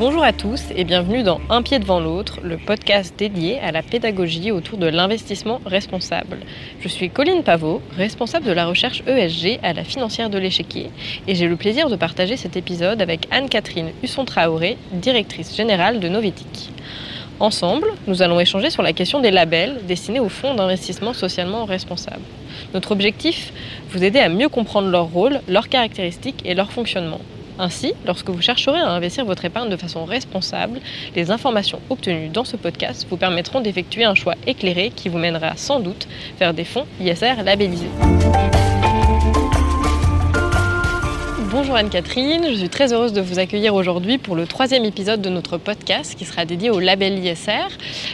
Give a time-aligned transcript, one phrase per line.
[0.00, 3.82] Bonjour à tous et bienvenue dans Un pied devant l'autre, le podcast dédié à la
[3.82, 6.38] pédagogie autour de l'investissement responsable.
[6.80, 10.88] Je suis Colline Pavot, responsable de la recherche ESG à la financière de l'échiquier,
[11.26, 16.70] et j'ai le plaisir de partager cet épisode avec Anne-Catherine Husson-Traoré, directrice générale de Novetic.
[17.38, 22.24] Ensemble, nous allons échanger sur la question des labels destinés aux fonds d'investissement socialement responsables.
[22.72, 23.52] Notre objectif,
[23.90, 27.20] vous aider à mieux comprendre leur rôle, leurs caractéristiques et leur fonctionnement.
[27.60, 30.80] Ainsi, lorsque vous chercherez à investir votre épargne de façon responsable,
[31.14, 35.54] les informations obtenues dans ce podcast vous permettront d'effectuer un choix éclairé qui vous mènera
[35.56, 37.90] sans doute vers des fonds ISR labellisés.
[41.50, 45.28] Bonjour Anne-Catherine, je suis très heureuse de vous accueillir aujourd'hui pour le troisième épisode de
[45.28, 47.68] notre podcast qui sera dédié au label ISR.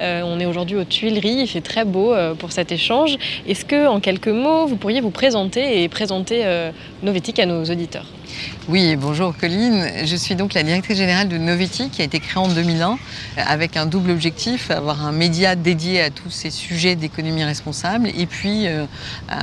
[0.00, 3.16] Euh, on est aujourd'hui aux Tuileries, il fait très beau euh, pour cet échange.
[3.46, 6.72] Est-ce que, en quelques mots, vous pourriez vous présenter et présenter euh,
[7.04, 8.06] Novetic à nos auditeurs?
[8.68, 10.04] Oui, bonjour Colline.
[10.04, 12.98] Je suis donc la directrice générale de Noveti qui a été créée en 2001
[13.36, 18.26] avec un double objectif, avoir un média dédié à tous ces sujets d'économie responsable et
[18.26, 18.84] puis euh,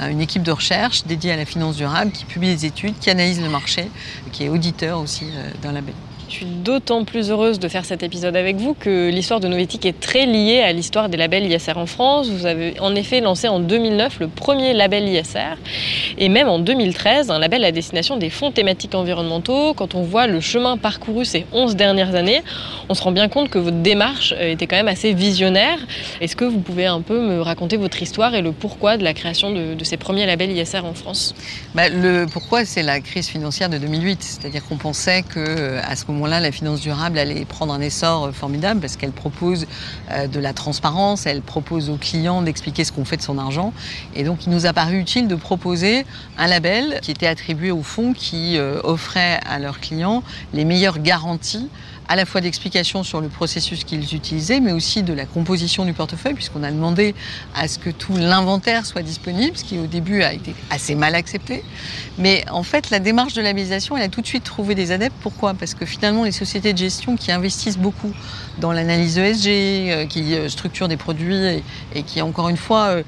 [0.10, 3.42] une équipe de recherche dédiée à la finance durable qui publie des études, qui analyse
[3.42, 3.90] le marché,
[4.32, 5.94] qui est auditeur aussi euh, label.
[5.96, 6.05] Je
[6.36, 9.98] suis d'autant plus heureuse de faire cet épisode avec vous que l'histoire de Novetic est
[10.00, 12.28] très liée à l'histoire des labels ISR en France.
[12.30, 15.56] Vous avez en effet lancé en 2009 le premier label ISR
[16.18, 19.74] et même en 2013 un label à destination des fonds thématiques environnementaux.
[19.74, 22.44] Quand on voit le chemin parcouru ces 11 dernières années,
[22.90, 25.78] on se rend bien compte que votre démarche était quand même assez visionnaire.
[26.20, 29.14] Est-ce que vous pouvez un peu me raconter votre histoire et le pourquoi de la
[29.14, 31.34] création de, ces premiers labels ISR en France?
[31.76, 34.22] Bah, Le pourquoi, c'est la crise financière de 2008.
[34.22, 38.80] C'est-à-dire qu'on pensait qu'à ce moment moment-là, la finance durable allait prendre un essor formidable
[38.82, 39.68] parce qu'elle propose
[40.12, 43.74] euh, de la transparence, elle propose aux clients d'expliquer ce qu'on fait de son argent.
[44.16, 46.06] Et donc, il nous a paru utile de proposer
[46.38, 51.00] un label qui était attribué au fonds qui euh, offrait à leurs clients les meilleures
[51.00, 51.70] garanties
[52.08, 55.94] à la fois d'explications sur le processus qu'ils utilisaient, mais aussi de la composition du
[55.94, 57.16] portefeuille, puisqu'on a demandé
[57.56, 61.16] à ce que tout l'inventaire soit disponible, ce qui au début a été assez mal
[61.16, 61.64] accepté.
[62.18, 65.16] Mais en fait, la démarche de labellisation, elle a tout de suite trouvé des adeptes.
[65.22, 65.54] Pourquoi?
[65.54, 68.14] Parce que finalement, les sociétés de gestion qui investissent beaucoup
[68.60, 73.04] dans l'analyse ESG, euh, qui euh, structurent des produits et, qui, encore une fois, euh,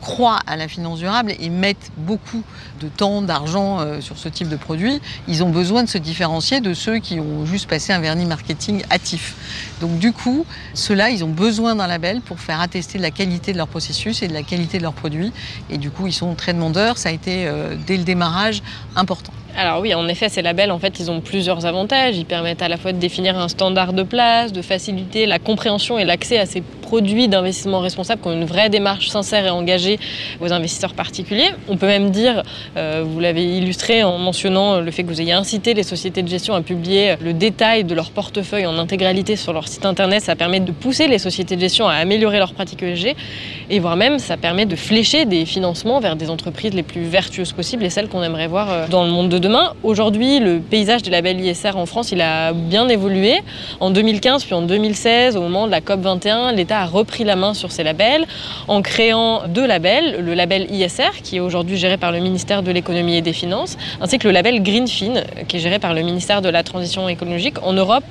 [0.00, 2.42] croient à la finance durable et mettent beaucoup
[2.80, 6.74] de temps, d'argent sur ce type de produits, ils ont besoin de se différencier de
[6.74, 9.34] ceux qui ont juste passé un vernis marketing hâtif.
[9.80, 13.52] Donc du coup, ceux-là, ils ont besoin d'un label pour faire attester de la qualité
[13.52, 15.32] de leur processus et de la qualité de leurs produits.
[15.70, 16.98] Et du coup, ils sont très demandeurs.
[16.98, 17.50] Ça a été,
[17.86, 18.62] dès le démarrage,
[18.96, 19.32] important.
[19.56, 22.16] Alors oui, en effet, ces labels, en fait, ils ont plusieurs avantages.
[22.16, 25.98] Ils permettent à la fois de définir un standard de place, de faciliter la compréhension
[25.98, 29.98] et l'accès à ces produits d'investissement responsable qui ont une vraie démarche sincère et engagée
[30.40, 31.50] aux investisseurs particuliers.
[31.68, 32.42] On peut même dire,
[32.76, 36.28] euh, vous l'avez illustré en mentionnant le fait que vous ayez incité les sociétés de
[36.28, 40.22] gestion à publier le détail de leur portefeuille en intégralité sur leur site internet.
[40.22, 43.14] Ça permet de pousser les sociétés de gestion à améliorer leurs pratiques ESG
[43.70, 47.52] et voire même ça permet de flécher des financements vers des entreprises les plus vertueuses
[47.52, 49.47] possibles et celles qu'on aimerait voir euh, dans le monde de.
[49.82, 53.40] Aujourd'hui, le paysage des labels ISR en France, il a bien évolué.
[53.80, 57.36] En 2015 puis en 2016, au moment de la COP 21, l'État a repris la
[57.36, 58.26] main sur ces labels
[58.66, 62.70] en créant deux labels, le label ISR qui est aujourd'hui géré par le ministère de
[62.70, 66.42] l'économie et des finances, ainsi que le label Greenfin qui est géré par le ministère
[66.42, 67.56] de la transition écologique.
[67.62, 68.04] En Europe,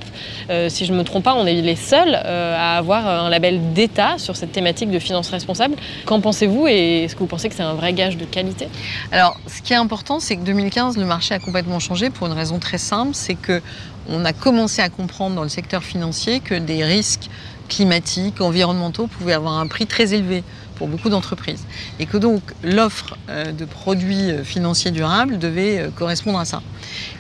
[0.50, 3.30] euh, si je ne me trompe pas, on est les seuls euh, à avoir un
[3.30, 5.76] label d'État sur cette thématique de finance responsable.
[6.06, 8.68] Qu'en pensez-vous et est-ce que vous pensez que c'est un vrai gage de qualité?
[9.12, 12.34] Alors, ce qui est important, c'est que 2015, le marché a complètement changé pour une
[12.34, 13.62] raison très simple, c'est que
[14.10, 17.30] on a commencé à comprendre dans le secteur financier que des risques
[17.68, 20.44] climatiques, environnementaux pouvaient avoir un prix très élevé
[20.76, 21.66] pour beaucoup d'entreprises.
[22.00, 26.62] Et que donc l'offre euh, de produits euh, financiers durables devait euh, correspondre à ça.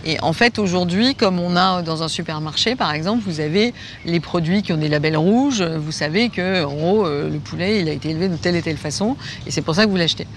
[0.05, 3.73] Et en fait, aujourd'hui, comme on a dans un supermarché, par exemple, vous avez
[4.05, 7.91] les produits qui ont des labels rouges, vous savez que, en gros, le poulet, a
[7.91, 10.27] été élevé de telle et telle façon, et c'est pour ça que vous l'achetez.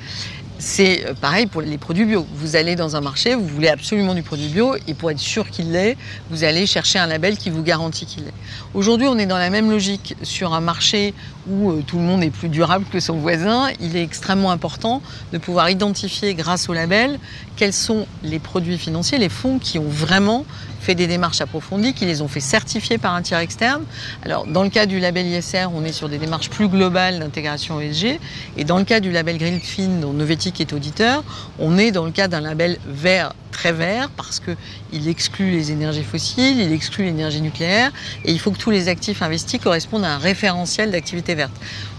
[0.61, 2.27] C'est euh, pareil pour les produits bio.
[2.35, 5.49] Vous allez dans un marché, vous voulez absolument du produit bio, et pour être sûr
[5.49, 5.97] qu'il l'est,
[6.29, 8.35] vous allez chercher un label qui vous garantit qu'il l'est.
[8.75, 11.15] Aujourd'hui, on est dans la même logique sur un marché
[11.51, 13.69] où euh, tout le monde est plus durable que son voisin.
[13.81, 15.03] Il est extrêmement important
[15.33, 17.19] de pouvoir identifier, grâce au label,
[17.57, 20.45] quels sont les produits financiers, les fonds qui ont vraiment
[20.81, 23.85] fait des démarches approfondies, qui les ont fait certifier par un tiers externe.
[24.25, 27.81] Alors, dans le cas du label ISR, on est sur des démarches plus globales d'intégration
[27.81, 28.19] ESG.
[28.57, 31.23] Et dans le cas du label Greenfin, dont Novetic est auditeur,
[31.59, 36.05] on est dans le cas d'un label vert, très vert, parce qu'il exclut les énergies
[36.05, 37.93] fossiles, il exclut l'énergie nucléaire,
[38.25, 41.40] et il faut que tous les actifs investis correspondent à un référentiel d'activité verte.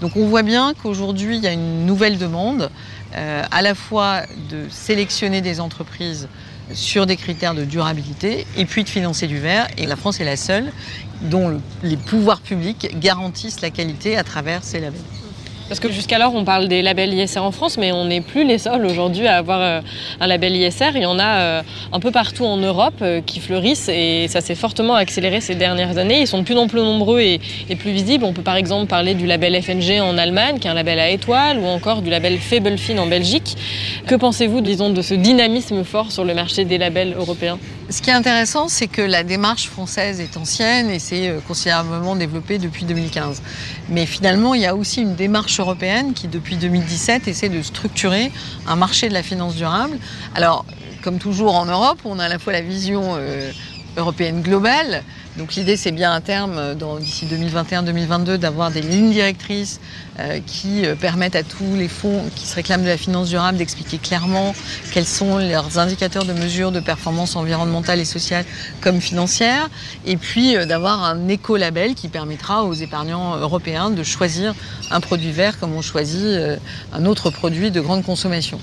[0.01, 2.69] Donc, on voit bien qu'aujourd'hui, il y a une nouvelle demande,
[3.15, 6.27] euh, à la fois de sélectionner des entreprises
[6.73, 9.67] sur des critères de durabilité et puis de financer du vert.
[9.77, 10.71] Et la France est la seule
[11.23, 15.01] dont les pouvoirs publics garantissent la qualité à travers ces labels.
[15.71, 18.57] Parce que jusqu'alors, on parle des labels ISR en France, mais on n'est plus les
[18.57, 19.79] seuls aujourd'hui à avoir euh,
[20.19, 20.89] un label ISR.
[20.95, 21.61] Il y en a euh,
[21.93, 25.97] un peu partout en Europe euh, qui fleurissent et ça s'est fortement accéléré ces dernières
[25.97, 26.19] années.
[26.19, 27.39] Ils sont de plus en plus nombreux et,
[27.79, 28.25] plus visibles.
[28.25, 31.09] On peut par exemple parler du label FNG en Allemagne, qui est un label à
[31.09, 33.55] étoiles, ou encore du label Fabelfin en Belgique.
[34.07, 37.57] Que pensez-vous, disons, de ce dynamisme fort sur le marché des labels européens?
[37.91, 42.15] Ce qui est intéressant, c'est que la démarche française est ancienne et s'est euh, considérablement
[42.15, 43.41] développée depuis 2015.
[43.89, 48.31] Mais finalement, il y a aussi une démarche européenne qui, depuis 2017, essaie de structurer
[48.65, 49.97] un marché de la finance durable.
[50.35, 50.65] Alors,
[51.03, 53.51] comme toujours en Europe, on a à la fois la vision euh,
[53.97, 55.03] européenne globale,
[55.37, 59.79] donc l'idée, c'est bien à terme, euh, d'ici 2021-2022, d'avoir des lignes directrices
[60.19, 63.57] euh, qui euh, permettent à tous les fonds qui se réclament de la finance durable
[63.57, 64.53] d'expliquer clairement
[64.91, 68.43] quels sont leurs indicateurs de mesure de performance environnementale et sociale
[68.81, 69.69] comme financière,
[70.05, 74.53] et puis d'avoir un éco-label qui permettra aux épargnants européens de choisir
[74.89, 76.37] un produit vert comme on choisit
[76.91, 78.59] un autre produit de grande consommation.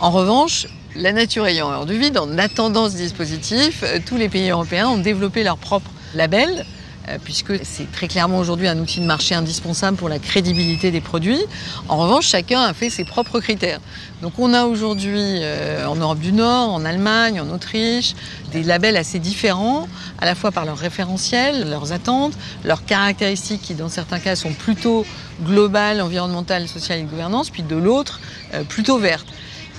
[0.00, 0.66] En revanche,
[0.96, 4.98] la nature ayant horreur du vide, en attendant ce dispositif, tous les pays européens ont
[4.98, 6.66] développé leur propre label,
[7.08, 11.00] euh, puisque c'est très clairement aujourd'hui un outil de marché indispensable pour la crédibilité des
[11.00, 11.40] produits.
[11.88, 13.80] En revanche, chacun a fait ses propres critères.
[14.20, 18.14] Donc on a aujourd'hui euh, en Europe du Nord, en Allemagne, en Autriche,
[18.52, 19.88] des labels assez différents,
[20.20, 22.34] à la fois par leurs référentiels, leurs attentes,
[22.64, 25.04] leurs caractéristiques qui dans certains cas sont plutôt
[25.42, 28.20] globales, environnementales, sociales et de gouvernance, puis de l'autre
[28.54, 29.26] euh, plutôt vertes.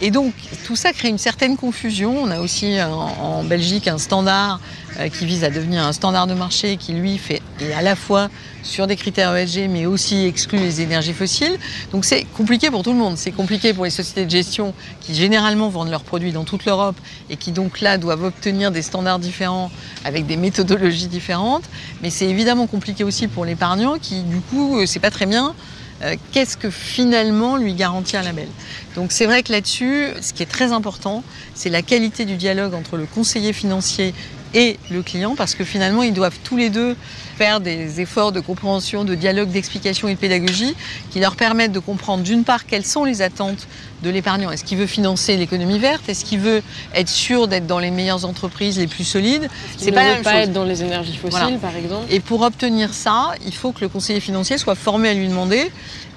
[0.02, 0.34] Et donc
[0.66, 2.16] tout ça crée une certaine confusion.
[2.24, 4.60] On a aussi en Belgique un standard
[5.00, 7.42] euh, qui vise à devenir un standard de marché qui lui fait
[7.76, 8.30] à la fois
[8.64, 11.58] sur des critères ESG mais aussi exclut les énergies fossiles.
[11.92, 13.18] Donc c'est compliqué pour tout le monde.
[13.18, 16.96] C'est compliqué pour les sociétés de gestion qui généralement vendent leurs produits dans toute l'Europe
[17.30, 19.72] et qui donc là doivent obtenir des standards différents
[20.06, 21.64] avec des méthodologies différentes.
[22.02, 25.56] Mais c'est évidemment compliqué aussi pour l'épargnant qui du coup euh, c'est pas très bien
[26.04, 28.48] euh, qu'est-ce que finalement lui garantit un label?
[28.96, 31.24] Donc c'est vrai que là-dessus, ce qui est très important,
[31.56, 34.14] c'est la qualité du dialogue entre le conseiller financier
[34.54, 36.96] et le client, parce que finalement, ils doivent tous les deux
[37.38, 40.76] faire des efforts de compréhension, de dialogue, d'explication et de pédagogie
[41.12, 43.68] qui leur permettent de comprendre d'une part quelles sont les attentes
[44.04, 44.52] de l'épargnant.
[44.52, 46.08] Est-ce qu'il veut financer l'économie verte?
[46.10, 46.62] Est-ce qu'il veut
[46.94, 49.50] être sûr d'être dans les meilleures entreprises les plus solides?
[49.78, 52.06] C'est pas, veut pas être dans les énergies fossiles, par exemple?
[52.10, 55.72] Et pour obtenir ça, il faut que le conseiller financier soit formé à lui demander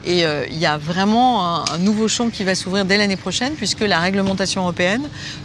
[0.07, 3.55] et euh, il y a vraiment un, nouveau champ qui va s'ouvrir dès l'année prochaine,
[3.55, 5.03] puisque la réglementation européenne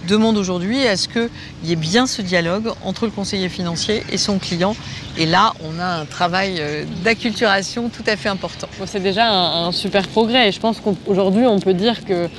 [0.07, 1.29] demande aujourd'hui à ce qu'il
[1.63, 4.75] y ait bien ce dialogue entre le conseiller financier et son client.
[5.17, 8.68] Et là, on a un travail euh, d'acculturation tout à fait important.
[8.86, 10.50] C'est déjà un, un super progrès.
[10.50, 12.30] Et je pense qu'aujourd'hui, on peut dire que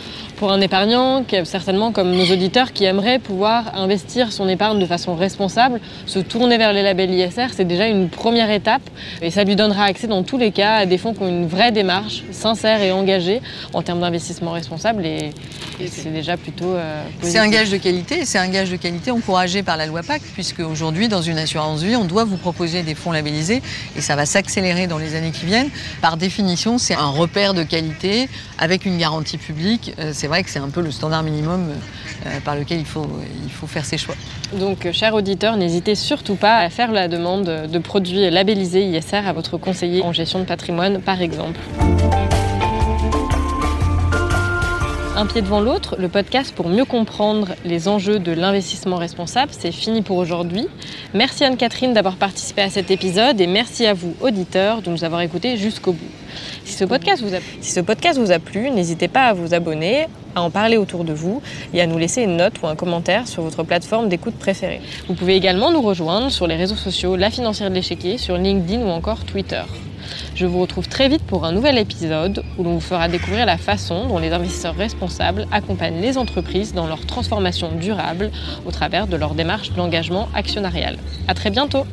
[0.42, 5.14] pour un épargnant, certainement comme nos auditeurs qui aimeraient pouvoir investir son épargne de façon
[5.14, 8.82] responsable, se tourner vers les labels ISR, c'est déjà une première étape
[9.20, 11.46] et ça lui donnera accès dans tous les cas à des fonds qui ont une
[11.46, 13.40] vraie démarche sincère et engagée
[13.72, 15.30] en termes d'investissement responsable et,
[15.86, 19.62] c'est déjà plutôt euh, C'est un gage de qualité c'est un gage de qualité encouragé
[19.62, 22.94] par la loi PAC puisque aujourd'hui dans une assurance vie, on doit vous proposer des
[22.94, 23.62] fonds labellisés
[23.96, 25.70] et ça va s'accélérer dans les années qui viennent.
[26.00, 28.28] Par définition, c'est un repère de qualité
[28.58, 29.92] avec une garantie publique.
[29.98, 31.68] Euh, c'est vrai que c'est un peu le standard minimum
[32.26, 33.06] euh, par lequel il faut,
[33.44, 34.14] il faut faire ses choix.
[34.54, 39.28] Donc, euh, chers auditeurs, n'hésitez surtout pas à faire la demande de produits labellisés ISR
[39.28, 41.60] à votre conseiller en gestion de patrimoine, par exemple.
[45.14, 49.70] Un pied devant l'autre, le podcast pour mieux comprendre les enjeux de l'investissement responsable, c'est
[49.70, 50.68] fini pour aujourd'hui.
[51.12, 55.20] Merci Anne-Catherine d'avoir participé à cet épisode et merci à vous, auditeurs, de nous avoir
[55.20, 56.10] écoutés jusqu'au bout.
[56.64, 57.22] Si ce podcast
[58.18, 61.42] vous a, plu, n'hésitez pas à vous abonner, à en parler autour de vous
[61.74, 64.80] et à nous laisser une note ou un commentaire sur votre plateforme d'écoute préférée.
[65.08, 68.80] Vous pouvez également nous rejoindre sur les réseaux sociaux La Financière de l'Échiquier, sur LinkedIn
[68.80, 69.62] ou encore Twitter.
[70.42, 73.56] Je vous retrouve très vite pour un nouvel épisode où l'on vous fera découvrir la
[73.56, 78.32] façon dont les investisseurs responsables accompagnent les entreprises dans leur transformation durable
[78.66, 80.98] au travers de leur démarche d'engagement actionnarial.
[81.28, 81.86] À très bientôt!